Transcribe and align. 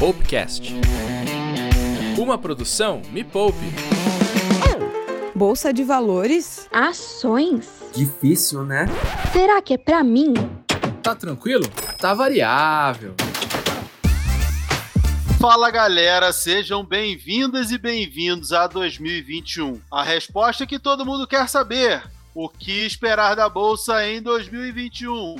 Poupecast. 0.00 0.72
Uma 2.16 2.38
produção 2.38 3.02
Me 3.10 3.22
Poupe. 3.22 3.58
Bolsa 5.34 5.74
de 5.74 5.84
valores? 5.84 6.66
Ações? 6.72 7.68
Difícil, 7.94 8.64
né? 8.64 8.86
Será 9.30 9.60
que 9.60 9.74
é 9.74 9.76
pra 9.76 10.02
mim? 10.02 10.32
Tá 11.02 11.14
tranquilo? 11.14 11.68
Tá 11.98 12.14
variável. 12.14 13.14
Fala 15.38 15.70
galera, 15.70 16.32
sejam 16.32 16.82
bem-vindas 16.82 17.70
e 17.70 17.76
bem-vindos 17.76 18.54
a 18.54 18.66
2021. 18.68 19.82
A 19.92 20.02
resposta 20.02 20.66
que 20.66 20.78
todo 20.78 21.04
mundo 21.04 21.26
quer 21.26 21.46
saber: 21.46 22.02
o 22.34 22.48
que 22.48 22.86
esperar 22.86 23.36
da 23.36 23.50
bolsa 23.50 24.08
em 24.08 24.22
2021? 24.22 25.36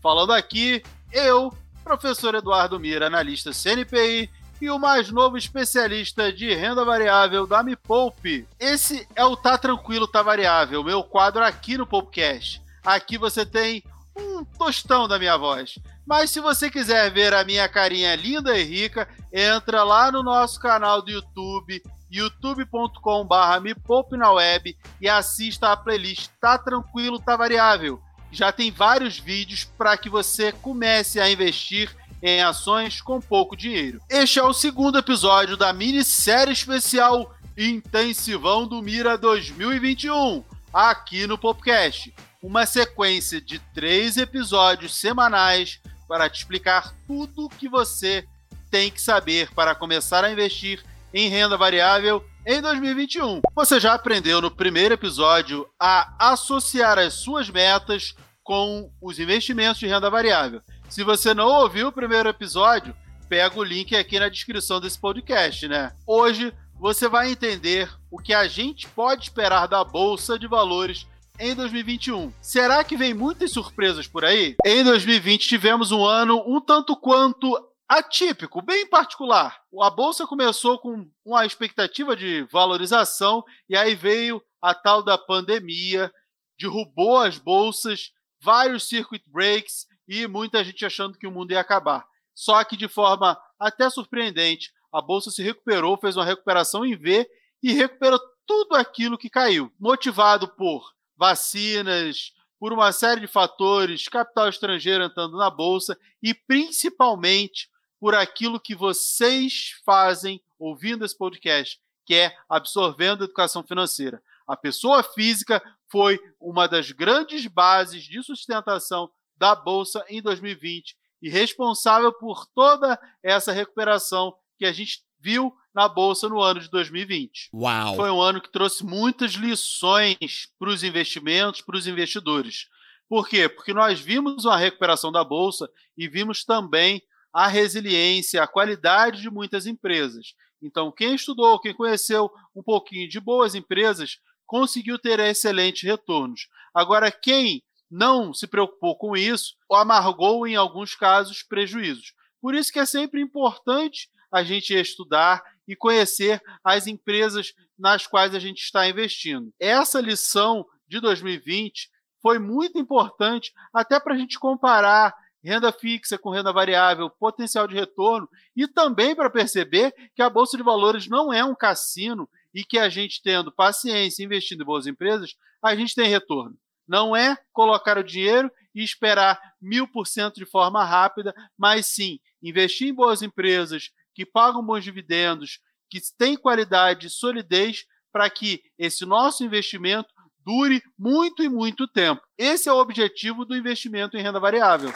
Falando 0.00 0.32
aqui, 0.32 0.84
eu, 1.12 1.52
professor 1.84 2.34
Eduardo 2.34 2.80
Mira, 2.80 3.06
analista 3.06 3.52
CNPI 3.52 4.30
e 4.60 4.70
o 4.70 4.78
mais 4.78 5.10
novo 5.10 5.36
especialista 5.36 6.32
de 6.32 6.54
renda 6.54 6.84
variável 6.84 7.46
da 7.46 7.62
Me 7.62 7.76
Poupe. 7.76 8.48
Esse 8.58 9.06
é 9.14 9.24
o 9.24 9.36
Tá 9.36 9.58
Tranquilo, 9.58 10.08
Tá 10.08 10.22
Variável, 10.22 10.82
meu 10.82 11.04
quadro 11.04 11.44
aqui 11.44 11.76
no 11.76 11.86
Poupecast. 11.86 12.62
Aqui 12.82 13.18
você 13.18 13.44
tem 13.44 13.84
um 14.16 14.44
tostão 14.44 15.06
da 15.06 15.18
minha 15.18 15.36
voz. 15.36 15.78
Mas 16.06 16.30
se 16.30 16.40
você 16.40 16.70
quiser 16.70 17.10
ver 17.12 17.34
a 17.34 17.44
minha 17.44 17.68
carinha 17.68 18.14
linda 18.14 18.56
e 18.56 18.62
rica, 18.62 19.08
entra 19.32 19.82
lá 19.82 20.10
no 20.10 20.22
nosso 20.22 20.58
canal 20.60 21.02
do 21.02 21.10
YouTube, 21.10 21.82
youtube.com.br 22.10 23.60
me 23.62 23.74
na 24.18 24.32
web 24.32 24.76
e 25.00 25.08
assista 25.08 25.72
a 25.72 25.76
playlist 25.76 26.30
Tá 26.40 26.56
Tranquilo, 26.56 27.18
Tá 27.18 27.36
Variável. 27.36 28.00
Já 28.34 28.50
tem 28.50 28.72
vários 28.72 29.18
vídeos 29.18 29.64
para 29.64 29.96
que 29.96 30.10
você 30.10 30.50
comece 30.50 31.20
a 31.20 31.30
investir 31.30 31.88
em 32.20 32.42
ações 32.42 33.00
com 33.00 33.20
pouco 33.20 33.56
dinheiro. 33.56 34.00
Este 34.10 34.40
é 34.40 34.42
o 34.42 34.52
segundo 34.52 34.98
episódio 34.98 35.56
da 35.56 35.72
minissérie 35.72 36.52
especial 36.52 37.32
Intensivão 37.56 38.66
do 38.66 38.82
Mira 38.82 39.16
2021, 39.16 40.42
aqui 40.72 41.28
no 41.28 41.38
Popcast. 41.38 42.12
Uma 42.42 42.66
sequência 42.66 43.40
de 43.40 43.60
três 43.72 44.16
episódios 44.16 44.96
semanais 44.96 45.80
para 46.08 46.28
te 46.28 46.38
explicar 46.38 46.92
tudo 47.06 47.44
o 47.44 47.48
que 47.48 47.68
você 47.68 48.26
tem 48.68 48.90
que 48.90 49.00
saber 49.00 49.52
para 49.54 49.74
começar 49.74 50.24
a 50.24 50.32
investir 50.32 50.82
em 51.12 51.28
renda 51.28 51.56
variável 51.56 52.24
em 52.44 52.60
2021. 52.60 53.40
Você 53.54 53.78
já 53.78 53.94
aprendeu 53.94 54.40
no 54.40 54.50
primeiro 54.50 54.94
episódio 54.94 55.66
a 55.80 56.32
associar 56.32 56.98
as 56.98 57.14
suas 57.14 57.48
metas 57.48 58.14
com 58.44 58.92
os 59.00 59.18
investimentos 59.18 59.80
de 59.80 59.86
renda 59.86 60.10
variável. 60.10 60.60
Se 60.88 61.02
você 61.02 61.32
não 61.34 61.48
ouviu 61.48 61.88
o 61.88 61.92
primeiro 61.92 62.28
episódio, 62.28 62.94
pega 63.28 63.58
o 63.58 63.64
link 63.64 63.96
aqui 63.96 64.20
na 64.20 64.28
descrição 64.28 64.80
desse 64.80 64.98
podcast, 64.98 65.66
né? 65.66 65.92
Hoje 66.06 66.52
você 66.78 67.08
vai 67.08 67.30
entender 67.30 67.90
o 68.10 68.18
que 68.18 68.34
a 68.34 68.46
gente 68.46 68.86
pode 68.88 69.24
esperar 69.24 69.66
da 69.66 69.82
bolsa 69.82 70.38
de 70.38 70.46
valores 70.46 71.06
em 71.40 71.54
2021. 71.54 72.32
Será 72.40 72.84
que 72.84 72.96
vem 72.96 73.14
muitas 73.14 73.50
surpresas 73.50 74.06
por 74.06 74.24
aí? 74.24 74.54
Em 74.64 74.84
2020 74.84 75.48
tivemos 75.48 75.90
um 75.90 76.04
ano 76.04 76.42
um 76.46 76.60
tanto 76.60 76.94
quanto 76.94 77.58
atípico, 77.88 78.62
bem 78.62 78.86
particular. 78.86 79.58
A 79.80 79.90
bolsa 79.90 80.26
começou 80.26 80.78
com 80.78 81.08
uma 81.24 81.46
expectativa 81.46 82.14
de 82.14 82.46
valorização 82.52 83.42
e 83.68 83.76
aí 83.76 83.94
veio 83.94 84.42
a 84.60 84.74
tal 84.74 85.02
da 85.02 85.18
pandemia, 85.18 86.12
derrubou 86.58 87.18
as 87.18 87.38
bolsas, 87.38 88.10
vários 88.44 88.86
circuit 88.86 89.24
breaks 89.26 89.86
e 90.06 90.26
muita 90.26 90.62
gente 90.62 90.84
achando 90.84 91.16
que 91.16 91.26
o 91.26 91.30
mundo 91.30 91.52
ia 91.52 91.60
acabar. 91.60 92.06
Só 92.34 92.62
que 92.62 92.76
de 92.76 92.86
forma 92.86 93.40
até 93.58 93.88
surpreendente, 93.88 94.70
a 94.92 95.00
bolsa 95.00 95.30
se 95.30 95.42
recuperou, 95.42 95.96
fez 95.96 96.14
uma 96.16 96.26
recuperação 96.26 96.84
em 96.84 96.94
V 96.94 97.26
e 97.62 97.72
recuperou 97.72 98.20
tudo 98.46 98.76
aquilo 98.76 99.16
que 99.16 99.30
caiu, 99.30 99.72
motivado 99.80 100.46
por 100.48 100.92
vacinas, 101.16 102.32
por 102.60 102.72
uma 102.72 102.92
série 102.92 103.22
de 103.22 103.26
fatores, 103.26 104.08
capital 104.08 104.48
estrangeiro 104.48 105.04
entrando 105.04 105.38
na 105.38 105.48
bolsa 105.48 105.98
e 106.22 106.34
principalmente 106.34 107.70
por 107.98 108.14
aquilo 108.14 108.60
que 108.60 108.74
vocês 108.74 109.70
fazem 109.86 110.42
ouvindo 110.58 111.04
esse 111.04 111.16
podcast, 111.16 111.80
que 112.04 112.14
é 112.14 112.36
absorvendo 112.48 113.24
educação 113.24 113.62
financeira. 113.62 114.22
A 114.46 114.56
pessoa 114.56 115.02
física 115.02 115.62
foi 115.90 116.18
uma 116.40 116.66
das 116.66 116.90
grandes 116.90 117.46
bases 117.46 118.02
de 118.04 118.22
sustentação 118.22 119.10
da 119.36 119.54
bolsa 119.54 120.04
em 120.08 120.20
2020 120.20 120.96
e 121.22 121.28
responsável 121.28 122.12
por 122.12 122.46
toda 122.46 123.00
essa 123.22 123.52
recuperação 123.52 124.34
que 124.58 124.66
a 124.66 124.72
gente 124.72 125.02
viu 125.18 125.54
na 125.74 125.88
bolsa 125.88 126.28
no 126.28 126.40
ano 126.40 126.60
de 126.60 126.68
2020. 126.68 127.50
Uau! 127.54 127.96
Foi 127.96 128.10
um 128.10 128.20
ano 128.20 128.40
que 128.40 128.52
trouxe 128.52 128.84
muitas 128.84 129.32
lições 129.32 130.48
para 130.58 130.68
os 130.68 130.84
investimentos, 130.84 131.62
para 131.62 131.76
os 131.76 131.86
investidores. 131.86 132.68
Por 133.08 133.28
quê? 133.28 133.48
Porque 133.48 133.72
nós 133.72 133.98
vimos 133.98 134.44
uma 134.44 134.56
recuperação 134.56 135.10
da 135.10 135.24
bolsa 135.24 135.68
e 135.96 136.06
vimos 136.06 136.44
também 136.44 137.02
a 137.32 137.48
resiliência, 137.48 138.42
a 138.42 138.46
qualidade 138.46 139.20
de 139.20 139.30
muitas 139.30 139.66
empresas. 139.66 140.34
Então, 140.62 140.92
quem 140.92 141.14
estudou, 141.14 141.58
quem 141.58 141.74
conheceu 141.74 142.30
um 142.54 142.62
pouquinho 142.62 143.08
de 143.08 143.18
boas 143.18 143.54
empresas, 143.54 144.18
conseguiu 144.46 144.98
ter 144.98 145.18
excelentes 145.20 145.82
retornos. 145.82 146.48
Agora, 146.74 147.10
quem 147.10 147.62
não 147.90 148.34
se 148.34 148.46
preocupou 148.46 148.96
com 148.96 149.16
isso, 149.16 149.54
amargou 149.70 150.46
em 150.46 150.56
alguns 150.56 150.94
casos 150.94 151.42
prejuízos. 151.42 152.12
Por 152.40 152.54
isso 152.54 152.72
que 152.72 152.78
é 152.78 152.86
sempre 152.86 153.20
importante 153.20 154.08
a 154.30 154.42
gente 154.42 154.74
estudar 154.74 155.42
e 155.66 155.76
conhecer 155.76 156.42
as 156.62 156.86
empresas 156.86 157.54
nas 157.78 158.06
quais 158.06 158.34
a 158.34 158.38
gente 158.38 158.58
está 158.58 158.88
investindo. 158.88 159.52
Essa 159.60 160.00
lição 160.00 160.66
de 160.88 161.00
2020 161.00 161.88
foi 162.20 162.38
muito 162.38 162.78
importante 162.78 163.52
até 163.72 164.00
para 164.00 164.14
a 164.14 164.16
gente 164.16 164.38
comparar 164.38 165.14
renda 165.42 165.70
fixa 165.70 166.16
com 166.16 166.30
renda 166.30 166.52
variável, 166.52 167.10
potencial 167.10 167.68
de 167.68 167.74
retorno 167.74 168.28
e 168.56 168.66
também 168.66 169.14
para 169.14 169.28
perceber 169.28 169.94
que 170.14 170.22
a 170.22 170.30
bolsa 170.30 170.56
de 170.56 170.62
valores 170.62 171.06
não 171.06 171.32
é 171.32 171.44
um 171.44 171.54
cassino 171.54 172.28
e 172.54 172.64
que 172.64 172.78
a 172.78 172.88
gente 172.88 173.20
tendo 173.22 173.52
paciência 173.52 174.22
investindo 174.22 174.62
em 174.62 174.66
boas 174.66 174.86
empresas, 174.86 175.34
a 175.62 175.74
gente 175.74 175.94
tem 175.94 176.08
retorno. 176.08 176.56
Não 176.86 177.16
é 177.16 177.36
colocar 177.52 177.98
o 177.98 178.04
dinheiro 178.04 178.50
e 178.74 178.82
esperar 178.82 179.40
mil 179.60 179.88
por 179.88 180.06
cento 180.06 180.36
de 180.36 180.46
forma 180.46 180.84
rápida, 180.84 181.34
mas 181.58 181.86
sim 181.86 182.20
investir 182.42 182.88
em 182.88 182.94
boas 182.94 183.22
empresas 183.22 183.90
que 184.14 184.24
pagam 184.24 184.64
bons 184.64 184.84
dividendos, 184.84 185.60
que 185.90 185.98
têm 186.16 186.36
qualidade 186.36 187.06
e 187.06 187.10
solidez 187.10 187.84
para 188.12 188.28
que 188.30 188.62
esse 188.78 189.04
nosso 189.04 189.42
investimento 189.42 190.08
dure 190.44 190.82
muito 190.98 191.42
e 191.42 191.48
muito 191.48 191.88
tempo. 191.88 192.22
Esse 192.38 192.68
é 192.68 192.72
o 192.72 192.78
objetivo 192.78 193.44
do 193.44 193.56
investimento 193.56 194.16
em 194.16 194.22
renda 194.22 194.38
variável. 194.38 194.90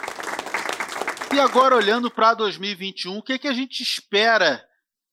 E 1.33 1.39
agora, 1.39 1.75
olhando 1.75 2.09
para 2.09 2.33
2021, 2.33 3.17
o 3.17 3.23
que, 3.23 3.37
que 3.39 3.47
a 3.47 3.53
gente 3.53 3.81
espera 3.81 4.63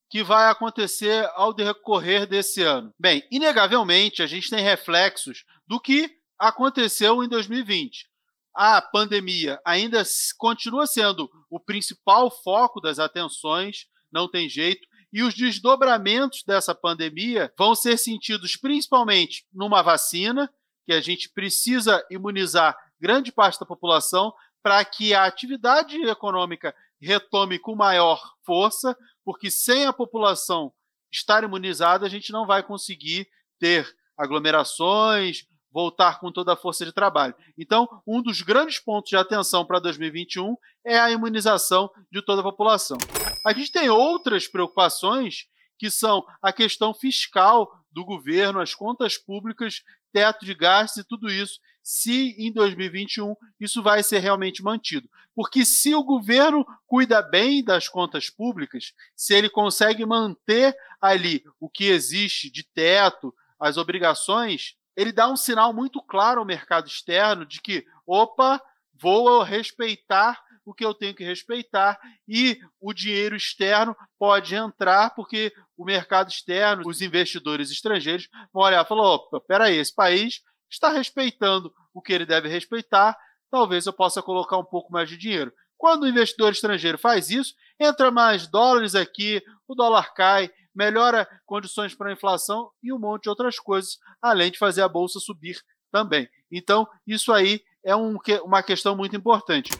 que 0.08 0.22
vai 0.22 0.50
acontecer 0.50 1.28
ao 1.34 1.52
decorrer 1.52 2.26
desse 2.26 2.62
ano? 2.62 2.92
Bem, 2.98 3.26
inegavelmente, 3.30 4.22
a 4.22 4.26
gente 4.26 4.50
tem 4.50 4.60
reflexos 4.60 5.44
do 5.66 5.80
que 5.80 6.10
aconteceu 6.38 7.22
em 7.24 7.28
2020. 7.28 8.08
A 8.54 8.80
pandemia 8.80 9.60
ainda 9.64 10.02
continua 10.38 10.86
sendo 10.86 11.30
o 11.50 11.60
principal 11.60 12.30
foco 12.30 12.80
das 12.80 12.98
atenções, 12.98 13.86
não 14.10 14.30
tem 14.30 14.48
jeito, 14.48 14.86
e 15.12 15.22
os 15.22 15.34
desdobramentos 15.34 16.42
dessa 16.42 16.74
pandemia 16.74 17.52
vão 17.58 17.74
ser 17.74 17.98
sentidos 17.98 18.56
principalmente 18.56 19.46
numa 19.52 19.82
vacina, 19.82 20.50
que 20.86 20.92
a 20.92 21.00
gente 21.00 21.28
precisa 21.28 22.04
imunizar 22.10 22.76
grande 23.00 23.32
parte 23.32 23.58
da 23.58 23.66
população 23.66 24.32
para 24.62 24.84
que 24.84 25.14
a 25.14 25.24
atividade 25.24 25.96
econômica 26.02 26.74
retome 27.00 27.58
com 27.58 27.74
maior 27.74 28.20
força, 28.44 28.96
porque 29.24 29.50
sem 29.50 29.86
a 29.86 29.92
população 29.92 30.72
estar 31.12 31.44
imunizada, 31.44 32.06
a 32.06 32.08
gente 32.08 32.32
não 32.32 32.46
vai 32.46 32.62
conseguir 32.62 33.28
ter 33.58 33.86
aglomerações, 34.16 35.46
voltar 35.70 36.20
com 36.20 36.32
toda 36.32 36.54
a 36.54 36.56
força 36.56 36.84
de 36.84 36.92
trabalho. 36.92 37.34
Então, 37.58 37.86
um 38.06 38.22
dos 38.22 38.40
grandes 38.40 38.78
pontos 38.78 39.10
de 39.10 39.16
atenção 39.16 39.64
para 39.64 39.78
2021 39.78 40.56
é 40.84 40.98
a 40.98 41.10
imunização 41.10 41.90
de 42.10 42.22
toda 42.22 42.40
a 42.40 42.44
população. 42.44 42.96
A 43.44 43.52
gente 43.52 43.70
tem 43.70 43.90
outras 43.90 44.48
preocupações 44.48 45.46
que 45.78 45.90
são 45.90 46.24
a 46.40 46.52
questão 46.52 46.94
fiscal 46.94 47.70
do 47.96 48.04
governo, 48.04 48.60
as 48.60 48.74
contas 48.74 49.16
públicas, 49.16 49.82
teto 50.12 50.44
de 50.44 50.52
gastos 50.52 51.02
e 51.02 51.08
tudo 51.08 51.30
isso, 51.30 51.58
se 51.82 52.36
em 52.36 52.52
2021 52.52 53.34
isso 53.58 53.82
vai 53.82 54.02
ser 54.02 54.18
realmente 54.18 54.62
mantido. 54.62 55.08
Porque 55.34 55.64
se 55.64 55.94
o 55.94 56.04
governo 56.04 56.66
cuida 56.86 57.22
bem 57.22 57.64
das 57.64 57.88
contas 57.88 58.28
públicas, 58.28 58.92
se 59.16 59.32
ele 59.32 59.48
consegue 59.48 60.04
manter 60.04 60.76
ali 61.00 61.42
o 61.58 61.70
que 61.70 61.86
existe 61.86 62.50
de 62.50 62.64
teto, 62.64 63.34
as 63.58 63.78
obrigações, 63.78 64.76
ele 64.94 65.10
dá 65.10 65.26
um 65.32 65.36
sinal 65.36 65.72
muito 65.72 66.02
claro 66.02 66.40
ao 66.40 66.46
mercado 66.46 66.88
externo 66.88 67.46
de 67.46 67.62
que, 67.62 67.86
opa, 68.06 68.60
vou 68.92 69.42
respeitar 69.42 70.38
o 70.66 70.74
que 70.74 70.84
eu 70.84 70.92
tenho 70.92 71.14
que 71.14 71.24
respeitar 71.24 71.98
e 72.28 72.58
o 72.80 72.92
dinheiro 72.92 73.36
externo 73.36 73.96
pode 74.18 74.54
entrar 74.54 75.14
porque 75.14 75.52
o 75.76 75.84
mercado 75.84 76.28
externo, 76.28 76.82
os 76.84 77.00
investidores 77.00 77.70
estrangeiros 77.70 78.28
vão 78.52 78.64
olhar 78.64 78.84
e 78.84 78.88
falar: 78.88 79.14
opa, 79.14 79.40
peraí, 79.40 79.76
esse 79.76 79.94
país 79.94 80.42
está 80.68 80.90
respeitando 80.90 81.72
o 81.94 82.02
que 82.02 82.12
ele 82.12 82.26
deve 82.26 82.48
respeitar, 82.48 83.16
talvez 83.48 83.86
eu 83.86 83.92
possa 83.92 84.20
colocar 84.20 84.58
um 84.58 84.64
pouco 84.64 84.92
mais 84.92 85.08
de 85.08 85.16
dinheiro. 85.16 85.52
Quando 85.78 86.02
o 86.02 86.08
investidor 86.08 86.52
estrangeiro 86.52 86.98
faz 86.98 87.30
isso, 87.30 87.54
entra 87.78 88.10
mais 88.10 88.48
dólares 88.48 88.94
aqui, 88.94 89.42
o 89.68 89.74
dólar 89.74 90.12
cai, 90.14 90.50
melhora 90.74 91.28
condições 91.44 91.94
para 91.94 92.10
a 92.10 92.12
inflação 92.12 92.70
e 92.82 92.92
um 92.92 92.98
monte 92.98 93.24
de 93.24 93.28
outras 93.28 93.58
coisas, 93.58 93.98
além 94.20 94.50
de 94.50 94.58
fazer 94.58 94.82
a 94.82 94.88
bolsa 94.88 95.20
subir 95.20 95.56
também. 95.92 96.28
Então, 96.50 96.86
isso 97.06 97.32
aí 97.32 97.62
é 97.84 97.94
um, 97.94 98.18
uma 98.44 98.62
questão 98.62 98.96
muito 98.96 99.14
importante. 99.14 99.70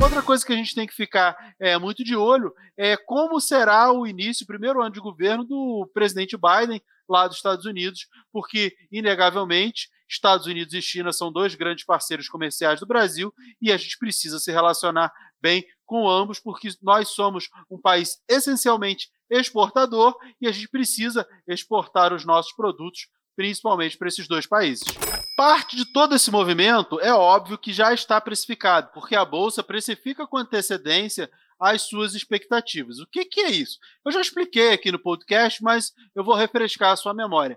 Outra 0.00 0.22
coisa 0.22 0.46
que 0.46 0.52
a 0.52 0.56
gente 0.56 0.76
tem 0.76 0.86
que 0.86 0.94
ficar 0.94 1.36
é, 1.58 1.76
muito 1.76 2.04
de 2.04 2.14
olho 2.14 2.54
é 2.76 2.96
como 2.96 3.40
será 3.40 3.92
o 3.92 4.06
início, 4.06 4.44
o 4.44 4.46
primeiro 4.46 4.80
ano 4.80 4.92
de 4.92 5.00
governo 5.00 5.44
do 5.44 5.90
presidente 5.92 6.36
Biden 6.36 6.80
lá 7.08 7.26
dos 7.26 7.38
Estados 7.38 7.64
Unidos, 7.64 8.06
porque, 8.32 8.76
inegavelmente, 8.92 9.88
Estados 10.08 10.46
Unidos 10.46 10.72
e 10.72 10.80
China 10.80 11.12
são 11.12 11.32
dois 11.32 11.54
grandes 11.54 11.84
parceiros 11.84 12.28
comerciais 12.28 12.78
do 12.78 12.86
Brasil 12.86 13.34
e 13.60 13.72
a 13.72 13.76
gente 13.76 13.98
precisa 13.98 14.38
se 14.38 14.52
relacionar 14.52 15.12
bem 15.40 15.64
com 15.84 16.08
ambos, 16.08 16.38
porque 16.38 16.68
nós 16.80 17.08
somos 17.08 17.48
um 17.68 17.80
país 17.80 18.22
essencialmente 18.28 19.10
exportador 19.28 20.16
e 20.40 20.46
a 20.46 20.52
gente 20.52 20.68
precisa 20.68 21.26
exportar 21.46 22.12
os 22.12 22.24
nossos 22.24 22.52
produtos, 22.54 23.08
principalmente 23.38 23.96
para 23.96 24.08
esses 24.08 24.26
dois 24.26 24.48
países. 24.48 24.82
Parte 25.36 25.76
de 25.76 25.84
todo 25.92 26.12
esse 26.12 26.28
movimento 26.28 26.98
é 27.00 27.14
óbvio 27.14 27.56
que 27.56 27.72
já 27.72 27.94
está 27.94 28.20
precificado, 28.20 28.90
porque 28.92 29.14
a 29.14 29.24
bolsa 29.24 29.62
precifica 29.62 30.26
com 30.26 30.36
antecedência 30.36 31.30
as 31.56 31.82
suas 31.82 32.16
expectativas. 32.16 32.98
O 32.98 33.06
que, 33.06 33.24
que 33.24 33.40
é 33.42 33.50
isso? 33.50 33.78
Eu 34.04 34.10
já 34.10 34.20
expliquei 34.20 34.72
aqui 34.72 34.90
no 34.90 34.98
podcast, 34.98 35.62
mas 35.62 35.92
eu 36.16 36.24
vou 36.24 36.34
refrescar 36.34 36.90
a 36.90 36.96
sua 36.96 37.14
memória. 37.14 37.56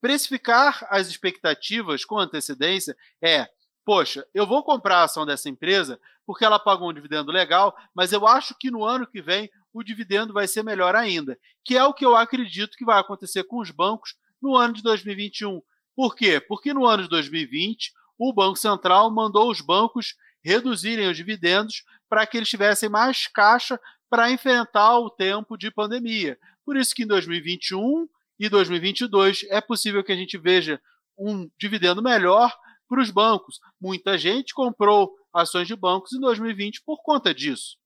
Precificar 0.00 0.84
as 0.90 1.06
expectativas 1.06 2.04
com 2.04 2.18
antecedência 2.18 2.96
é 3.22 3.48
poxa, 3.84 4.26
eu 4.34 4.44
vou 4.44 4.64
comprar 4.64 4.96
a 4.96 5.04
ação 5.04 5.24
dessa 5.24 5.48
empresa 5.48 6.00
porque 6.26 6.44
ela 6.44 6.58
pagou 6.58 6.90
um 6.90 6.92
dividendo 6.92 7.30
legal, 7.30 7.76
mas 7.94 8.12
eu 8.12 8.26
acho 8.26 8.56
que 8.58 8.68
no 8.68 8.84
ano 8.84 9.06
que 9.06 9.22
vem 9.22 9.48
o 9.72 9.84
dividendo 9.84 10.32
vai 10.32 10.48
ser 10.48 10.64
melhor 10.64 10.96
ainda, 10.96 11.38
que 11.64 11.76
é 11.76 11.84
o 11.84 11.94
que 11.94 12.04
eu 12.04 12.16
acredito 12.16 12.76
que 12.76 12.84
vai 12.84 12.98
acontecer 12.98 13.44
com 13.44 13.60
os 13.60 13.70
bancos 13.70 14.16
no 14.40 14.56
ano 14.56 14.74
de 14.74 14.82
2021. 14.82 15.60
Por 15.94 16.16
quê? 16.16 16.40
Porque 16.40 16.72
no 16.72 16.86
ano 16.86 17.02
de 17.02 17.08
2020, 17.08 17.92
o 18.18 18.32
Banco 18.32 18.56
Central 18.56 19.10
mandou 19.10 19.50
os 19.50 19.60
bancos 19.60 20.14
reduzirem 20.42 21.08
os 21.08 21.16
dividendos 21.16 21.84
para 22.08 22.26
que 22.26 22.36
eles 22.36 22.48
tivessem 22.48 22.88
mais 22.88 23.26
caixa 23.26 23.78
para 24.08 24.30
enfrentar 24.30 24.98
o 24.98 25.10
tempo 25.10 25.56
de 25.56 25.70
pandemia. 25.70 26.38
Por 26.64 26.76
isso 26.76 26.94
que 26.94 27.04
em 27.04 27.06
2021 27.06 28.08
e 28.38 28.48
2022 28.48 29.44
é 29.50 29.60
possível 29.60 30.02
que 30.02 30.12
a 30.12 30.16
gente 30.16 30.36
veja 30.38 30.80
um 31.18 31.48
dividendo 31.58 32.02
melhor 32.02 32.52
para 32.88 33.00
os 33.00 33.10
bancos. 33.10 33.60
Muita 33.80 34.18
gente 34.18 34.52
comprou 34.54 35.14
ações 35.32 35.68
de 35.68 35.76
bancos 35.76 36.12
em 36.12 36.20
2020 36.20 36.82
por 36.82 37.02
conta 37.02 37.34
disso. 37.34 37.76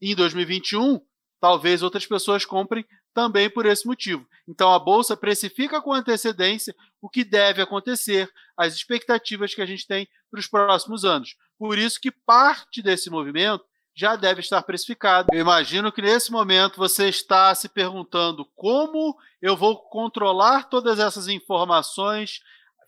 Em 0.00 0.14
2021, 0.14 1.00
talvez 1.42 1.82
outras 1.82 2.06
pessoas 2.06 2.44
comprem 2.44 2.86
também 3.12 3.50
por 3.50 3.66
esse 3.66 3.84
motivo. 3.84 4.24
Então 4.46 4.72
a 4.72 4.78
bolsa 4.78 5.16
precifica 5.16 5.82
com 5.82 5.92
antecedência 5.92 6.72
o 7.00 7.08
que 7.08 7.24
deve 7.24 7.60
acontecer, 7.60 8.30
as 8.56 8.72
expectativas 8.72 9.52
que 9.52 9.60
a 9.60 9.66
gente 9.66 9.84
tem 9.84 10.06
para 10.30 10.38
os 10.38 10.46
próximos 10.46 11.04
anos. 11.04 11.34
Por 11.58 11.76
isso 11.76 12.00
que 12.00 12.12
parte 12.12 12.80
desse 12.80 13.10
movimento 13.10 13.64
já 13.92 14.14
deve 14.14 14.40
estar 14.40 14.62
precificado. 14.62 15.30
Eu 15.32 15.40
imagino 15.40 15.90
que 15.90 16.00
nesse 16.00 16.30
momento 16.30 16.76
você 16.76 17.08
está 17.08 17.52
se 17.56 17.68
perguntando 17.68 18.46
como 18.54 19.16
eu 19.42 19.56
vou 19.56 19.76
controlar 19.76 20.68
todas 20.68 21.00
essas 21.00 21.26
informações, 21.26 22.38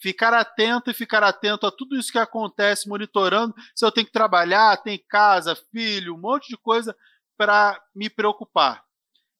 ficar 0.00 0.32
atento 0.32 0.92
e 0.92 0.94
ficar 0.94 1.24
atento 1.24 1.66
a 1.66 1.72
tudo 1.72 1.96
isso 1.96 2.12
que 2.12 2.18
acontece, 2.18 2.88
monitorando 2.88 3.52
se 3.74 3.84
eu 3.84 3.90
tenho 3.90 4.06
que 4.06 4.12
trabalhar, 4.12 4.76
tem 4.76 4.96
casa, 5.08 5.58
filho, 5.72 6.14
um 6.14 6.20
monte 6.20 6.48
de 6.48 6.56
coisa 6.56 6.94
para 7.36 7.80
me 7.94 8.08
preocupar 8.08 8.84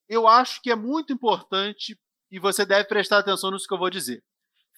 eu 0.08 0.28
acho 0.28 0.60
que 0.62 0.70
é 0.70 0.76
muito 0.76 1.12
importante 1.12 1.98
e 2.30 2.38
você 2.38 2.64
deve 2.64 2.88
prestar 2.88 3.18
atenção 3.18 3.50
nisso 3.50 3.66
que 3.66 3.74
eu 3.74 3.78
vou 3.78 3.90
dizer. 3.90 4.22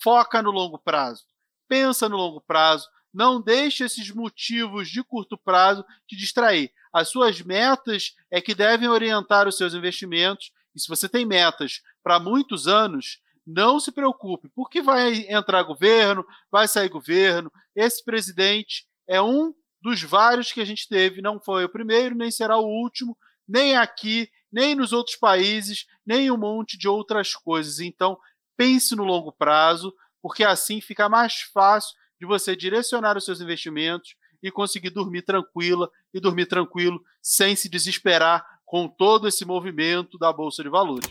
Foca 0.03 0.43
no 0.43 0.51
longo 0.51 0.79
prazo. 0.79 1.25
Pensa 1.69 2.09
no 2.09 2.17
longo 2.17 2.41
prazo. 2.41 2.89
Não 3.13 3.41
deixe 3.41 3.85
esses 3.85 4.11
motivos 4.11 4.89
de 4.89 5.03
curto 5.03 5.39
prazo 5.39 5.85
te 6.07 6.17
distrair. 6.17 6.71
As 6.93 7.09
suas 7.09 7.41
metas 7.41 8.15
é 8.31 8.41
que 8.41 8.55
devem 8.55 8.89
orientar 8.89 9.49
os 9.49 9.57
seus 9.57 9.75
investimentos. 9.75 10.53
E 10.75 10.81
se 10.81 10.89
você 10.89 11.09
tem 11.09 11.25
metas 11.25 11.81
para 12.03 12.21
muitos 12.21 12.69
anos, 12.69 13.21
não 13.47 13.81
se 13.81 13.91
preocupe, 13.91 14.51
porque 14.55 14.83
vai 14.83 15.27
entrar 15.29 15.63
governo, 15.63 16.27
vai 16.51 16.69
sair 16.69 16.89
governo. 16.89 17.51
Esse 17.75 18.05
presidente 18.05 18.87
é 19.09 19.23
um 19.23 19.55
dos 19.87 20.03
vários 20.03 20.51
que 20.51 20.61
a 20.61 20.65
gente 20.65 20.89
teve, 20.89 21.23
não 21.23 21.39
foi 21.39 21.65
o 21.65 21.69
primeiro, 21.69 22.17
nem 22.17 22.29
será 22.29 22.57
o 22.57 22.67
último, 22.67 23.17
nem 23.47 23.77
aqui, 23.77 24.29
nem 24.51 24.75
nos 24.75 24.93
outros 24.93 25.15
países, 25.15 25.87
nem 26.05 26.29
um 26.29 26.37
monte 26.37 26.77
de 26.77 26.89
outras 26.89 27.37
coisas. 27.37 27.79
Então, 27.79 28.19
pense 28.57 28.97
no 28.97 29.05
longo 29.05 29.31
prazo, 29.31 29.95
porque 30.21 30.43
assim 30.43 30.81
fica 30.81 31.09
mais 31.09 31.43
fácil 31.55 31.95
de 32.21 32.27
você 32.27 32.57
direcionar 32.57 33.17
os 33.17 33.25
seus 33.25 33.41
investimentos 33.41 34.17
e 34.43 34.51
conseguir 34.51 34.91
dormir 34.91 35.23
tranquila 35.23 35.89
e 36.13 36.19
dormir 36.19 36.47
tranquilo 36.47 37.01
sem 37.23 37.55
se 37.55 37.69
desesperar 37.69 38.45
com 38.65 38.89
todo 38.89 39.29
esse 39.29 39.45
movimento 39.45 40.19
da 40.19 40.33
bolsa 40.33 40.65
de 40.65 40.69
valores. 40.69 41.09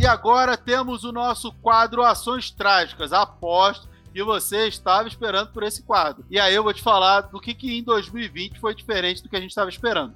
E 0.00 0.06
agora 0.06 0.56
temos 0.56 1.04
o 1.04 1.12
nosso 1.12 1.52
quadro 1.60 2.02
Ações 2.02 2.50
Trágicas. 2.50 3.12
Aposto 3.12 3.91
que 4.12 4.22
você 4.22 4.68
estava 4.68 5.08
esperando 5.08 5.52
por 5.52 5.62
esse 5.62 5.82
quadro. 5.82 6.24
E 6.30 6.38
aí 6.38 6.54
eu 6.54 6.62
vou 6.62 6.72
te 6.72 6.82
falar 6.82 7.22
do 7.22 7.40
que, 7.40 7.54
que 7.54 7.78
em 7.78 7.82
2020 7.82 8.60
foi 8.60 8.74
diferente 8.74 9.22
do 9.22 9.28
que 9.28 9.36
a 9.36 9.40
gente 9.40 9.50
estava 9.50 9.70
esperando. 9.70 10.14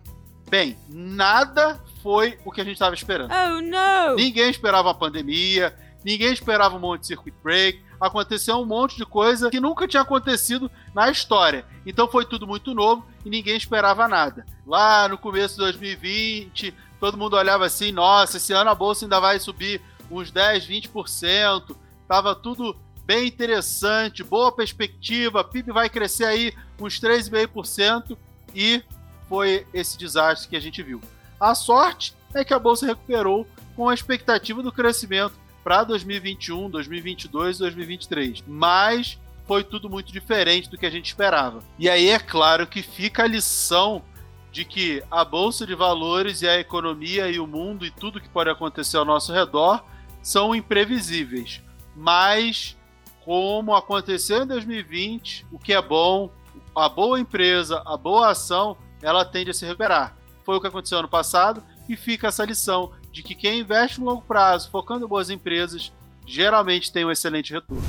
Bem, 0.48 0.76
nada 0.88 1.80
foi 2.02 2.38
o 2.44 2.52
que 2.52 2.60
a 2.60 2.64
gente 2.64 2.74
estava 2.74 2.94
esperando. 2.94 3.32
Oh, 3.32 3.60
não! 3.60 4.14
Ninguém 4.14 4.48
esperava 4.48 4.88
uma 4.88 4.94
pandemia, 4.94 5.76
ninguém 6.04 6.32
esperava 6.32 6.76
um 6.76 6.78
monte 6.78 7.00
de 7.00 7.06
circuit 7.08 7.34
break, 7.42 7.82
aconteceu 8.00 8.56
um 8.56 8.64
monte 8.64 8.96
de 8.96 9.04
coisa 9.04 9.50
que 9.50 9.58
nunca 9.58 9.88
tinha 9.88 10.02
acontecido 10.02 10.70
na 10.94 11.10
história. 11.10 11.64
Então 11.84 12.06
foi 12.06 12.24
tudo 12.24 12.46
muito 12.46 12.74
novo 12.74 13.04
e 13.24 13.30
ninguém 13.30 13.56
esperava 13.56 14.06
nada. 14.06 14.46
Lá 14.64 15.08
no 15.08 15.18
começo 15.18 15.54
de 15.54 15.60
2020, 15.62 16.72
todo 17.00 17.18
mundo 17.18 17.36
olhava 17.36 17.66
assim: 17.66 17.90
nossa, 17.90 18.36
esse 18.36 18.52
ano 18.52 18.70
a 18.70 18.74
bolsa 18.74 19.04
ainda 19.04 19.18
vai 19.18 19.40
subir 19.40 19.80
uns 20.10 20.30
10, 20.30 20.66
20%. 20.66 21.76
Tava 22.06 22.36
tudo 22.36 22.76
bem 23.06 23.28
interessante, 23.28 24.24
boa 24.24 24.50
perspectiva, 24.50 25.44
PIB 25.44 25.72
vai 25.72 25.88
crescer 25.88 26.24
aí 26.24 26.52
uns 26.80 27.00
3,5% 27.00 28.18
e 28.54 28.82
foi 29.28 29.66
esse 29.72 29.96
desastre 29.96 30.48
que 30.48 30.56
a 30.56 30.60
gente 30.60 30.82
viu. 30.82 31.00
A 31.40 31.54
sorte 31.54 32.14
é 32.34 32.44
que 32.44 32.52
a 32.52 32.58
bolsa 32.58 32.86
recuperou 32.86 33.46
com 33.76 33.88
a 33.88 33.94
expectativa 33.94 34.62
do 34.62 34.72
crescimento 34.72 35.34
para 35.62 35.84
2021, 35.84 36.68
2022 36.68 37.56
e 37.56 37.58
2023. 37.60 38.44
Mas 38.46 39.18
foi 39.46 39.62
tudo 39.62 39.88
muito 39.88 40.12
diferente 40.12 40.68
do 40.68 40.76
que 40.76 40.86
a 40.86 40.90
gente 40.90 41.06
esperava. 41.06 41.62
E 41.78 41.88
aí 41.88 42.08
é 42.08 42.18
claro 42.18 42.66
que 42.66 42.82
fica 42.82 43.22
a 43.22 43.28
lição 43.28 44.02
de 44.50 44.64
que 44.64 45.02
a 45.10 45.24
bolsa 45.24 45.66
de 45.66 45.74
valores 45.74 46.42
e 46.42 46.48
a 46.48 46.58
economia 46.58 47.28
e 47.28 47.38
o 47.38 47.46
mundo 47.46 47.84
e 47.84 47.90
tudo 47.90 48.20
que 48.20 48.28
pode 48.28 48.50
acontecer 48.50 48.96
ao 48.96 49.04
nosso 49.04 49.32
redor 49.32 49.84
são 50.22 50.54
imprevisíveis. 50.54 51.60
Mas 51.94 52.76
como 53.26 53.74
aconteceu 53.74 54.44
em 54.44 54.46
2020, 54.46 55.48
o 55.50 55.58
que 55.58 55.72
é 55.72 55.82
bom, 55.82 56.30
a 56.76 56.88
boa 56.88 57.18
empresa, 57.18 57.82
a 57.84 57.96
boa 57.96 58.30
ação, 58.30 58.76
ela 59.02 59.24
tende 59.24 59.50
a 59.50 59.52
se 59.52 59.66
recuperar. 59.66 60.16
Foi 60.44 60.56
o 60.56 60.60
que 60.60 60.68
aconteceu 60.68 61.00
ano 61.00 61.08
passado 61.08 61.60
e 61.88 61.96
fica 61.96 62.28
essa 62.28 62.44
lição 62.44 62.92
de 63.10 63.24
que 63.24 63.34
quem 63.34 63.58
investe 63.58 63.98
no 63.98 64.06
longo 64.06 64.22
prazo, 64.22 64.70
focando 64.70 65.04
em 65.04 65.08
boas 65.08 65.28
empresas, 65.28 65.92
geralmente 66.24 66.92
tem 66.92 67.04
um 67.04 67.10
excelente 67.10 67.52
retorno. 67.52 67.82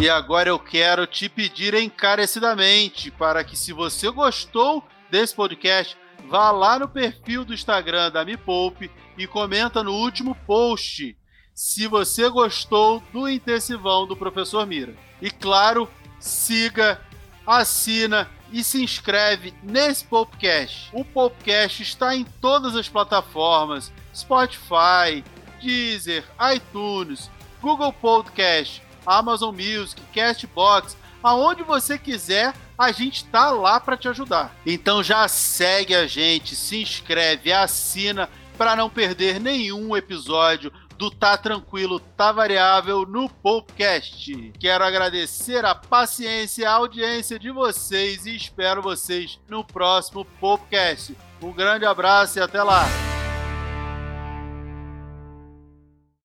E 0.00 0.08
agora 0.08 0.48
eu 0.48 0.60
quero 0.60 1.08
te 1.08 1.28
pedir 1.28 1.74
encarecidamente 1.74 3.10
para 3.10 3.42
que, 3.42 3.56
se 3.56 3.72
você 3.72 4.08
gostou 4.12 4.84
desse 5.10 5.34
podcast, 5.34 5.96
vá 6.28 6.52
lá 6.52 6.78
no 6.78 6.88
perfil 6.88 7.44
do 7.44 7.52
Instagram 7.52 8.12
da 8.12 8.24
Me 8.24 8.36
Poupe 8.36 8.88
e 9.18 9.26
comenta 9.26 9.82
no 9.82 9.92
último 9.92 10.36
post 10.46 11.18
se 11.54 11.86
você 11.86 12.28
gostou 12.28 13.02
do 13.12 13.28
intensivão 13.28 14.06
do 14.06 14.16
professor 14.16 14.66
Mira. 14.66 14.94
E 15.20 15.30
claro, 15.30 15.88
siga, 16.18 17.00
assina, 17.46 18.28
e 18.52 18.64
se 18.64 18.82
inscreve 18.82 19.54
nesse 19.62 20.04
podcast. 20.04 20.90
O 20.92 21.04
podcast 21.04 21.82
está 21.82 22.14
em 22.14 22.24
todas 22.40 22.76
as 22.76 22.88
plataformas: 22.88 23.92
Spotify, 24.14 25.24
Deezer, 25.62 26.24
iTunes, 26.54 27.30
Google 27.60 27.92
Podcast, 27.92 28.82
Amazon 29.04 29.54
Music, 29.54 30.00
Castbox, 30.14 30.96
aonde 31.22 31.62
você 31.62 31.98
quiser, 31.98 32.54
a 32.76 32.90
gente 32.92 33.24
tá 33.26 33.50
lá 33.50 33.78
para 33.78 33.96
te 33.96 34.08
ajudar. 34.08 34.54
Então 34.64 35.02
já 35.02 35.26
segue 35.28 35.94
a 35.94 36.06
gente, 36.06 36.56
se 36.56 36.80
inscreve, 36.80 37.52
assina 37.52 38.28
para 38.56 38.76
não 38.76 38.90
perder 38.90 39.40
nenhum 39.40 39.96
episódio 39.96 40.72
do 41.00 41.10
Tá 41.10 41.34
Tranquilo, 41.38 41.98
Tá 41.98 42.30
Variável 42.30 43.06
no 43.06 43.26
podcast. 43.26 44.52
Quero 44.60 44.84
agradecer 44.84 45.64
a 45.64 45.74
paciência 45.74 46.62
e 46.62 46.66
a 46.66 46.72
audiência 46.72 47.38
de 47.38 47.50
vocês 47.50 48.26
e 48.26 48.36
espero 48.36 48.82
vocês 48.82 49.40
no 49.48 49.64
próximo 49.64 50.26
podcast. 50.38 51.16
Um 51.40 51.52
grande 51.52 51.86
abraço 51.86 52.38
e 52.38 52.42
até 52.42 52.62
lá! 52.62 53.09